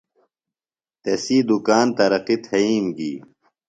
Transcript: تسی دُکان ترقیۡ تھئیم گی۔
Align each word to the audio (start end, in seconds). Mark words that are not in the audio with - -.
تسی 1.01 1.37
دُکان 1.47 1.87
ترقیۡ 1.97 2.39
تھئیم 2.45 2.85
گی۔ 2.97 3.11